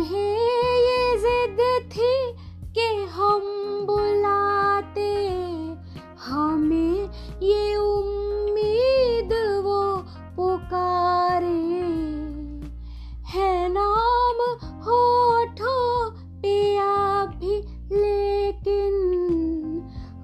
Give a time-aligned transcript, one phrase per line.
[0.00, 1.58] तुम्हें ये जिद
[1.92, 2.12] थी
[2.74, 3.42] कि हम
[3.86, 5.10] बुलाते,
[6.18, 7.10] हमें
[7.42, 9.32] ये उम्मीद
[9.64, 9.82] वो
[10.36, 11.52] पुकारे।
[13.32, 14.40] है नाम
[14.86, 16.10] होठों
[16.40, 17.56] पे आप भी
[17.92, 18.98] लेकिन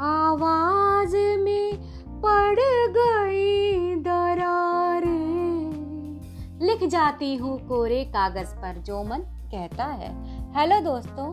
[0.00, 1.78] आवाज़ में
[2.24, 2.58] पड़
[2.98, 5.22] गई दरारे।
[6.66, 10.08] लिख जाती हूँ कोरे कागज़ पर जो मन कहता है,
[10.54, 11.26] हेलो दोस्तों,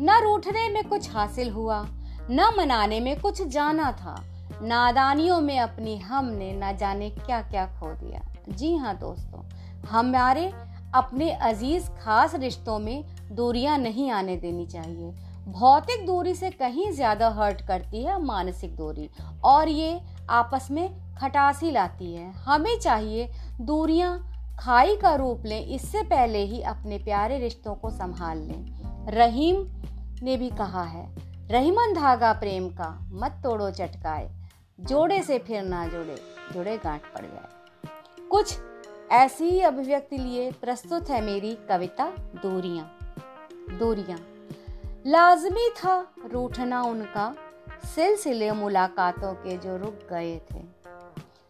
[0.00, 1.80] न रूठने में कुछ हासिल हुआ,
[2.30, 4.14] न मनाने में कुछ जाना था।
[4.62, 9.42] नादानियों में अपनी हमने न जाने क्या क्या खो दिया। जी हाँ दोस्तों,
[9.88, 10.46] हमारे
[10.94, 15.10] अपने अज़ीज़ खास रिश्तों में दूरियाँ नहीं आने देनी चाहिए।
[15.48, 19.08] भौतिक दूरी से कहीं ज़्यादा हर्ट करती है मानसिक दूरी,
[19.44, 23.28] और ये आपस में खटासी लाती है। हमें चाहिए
[23.60, 24.18] दूरियाँ
[24.58, 29.56] खाई का रूप लें, इससे पहले ही अपने प्यारे रिश्तों को संभाल लें। रहीम
[30.22, 31.06] ने भी कहा है,
[31.50, 34.30] रहीमन धागा प्रेम का, मत तोड़ो चटकाए।
[34.80, 36.16] जोड़े से फिर ना जोड़े
[36.54, 38.58] जोड़े गांठ पड़ जाए। कुछ
[39.10, 42.06] ऐसी ही अभिव्यक्ति लिए प्रस्तुत है मेरी कविता,
[42.42, 42.98] दूरियाँ।
[43.78, 44.18] दूरियाँ।
[45.06, 47.34] लाजमी था रूठना उनका,
[47.94, 50.77] सिलसिले मुलाकातों के जो रुक गए थे।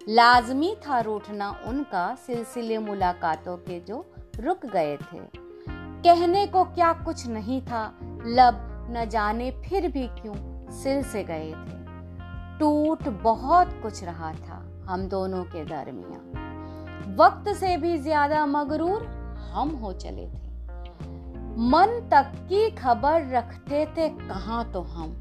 [0.08, 3.96] लाजमी था रूठना उनका सिलसिले मुलाकातों के जो
[4.40, 5.18] रुक गए थे।
[6.04, 7.82] कहने को क्या कुछ नहीं था,
[8.26, 10.34] लब न जाने फिर भी क्यों
[10.72, 11.76] सिल से गए थे।
[12.58, 14.56] टूट बहुत कुछ रहा था
[14.88, 16.20] हम दोनों के दरमिया
[17.16, 19.06] वक्त से भी ज़्यादा मगरूर
[19.52, 20.46] हम हो चले थे।
[21.68, 25.16] मन तक की खबर रखते थे कहाँ तो हम।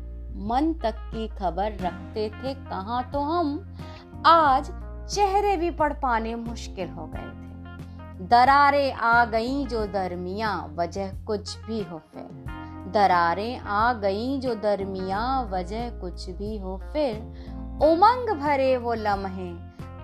[0.49, 3.57] मन तक की खबर रखते थे कहाँ तो हम।
[4.25, 4.71] आज
[5.15, 7.47] चेहरे भी पढ़ पाने मुश्किल हो गए थे।
[8.27, 12.45] दरारें आ गई जो दरमिया, वजह कुछ भी हो फिर।
[12.93, 17.15] दरारें आ गई जो दरमिया, वजह कुछ भी हो फिर।
[17.83, 19.51] उमंग भरे वो लम्हे,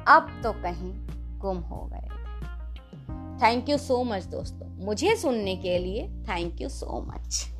[0.07, 0.93] अब तो कहीं
[1.39, 2.09] गुम हो गए।
[3.37, 7.52] थैंक यू सो मच दोस्तों। मुझे सुनने के लिए थैंक यू सो मच